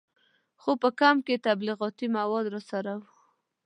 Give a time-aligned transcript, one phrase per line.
[0.61, 3.07] خو په کمپ کې تبلیغاتي مواد راسره وو.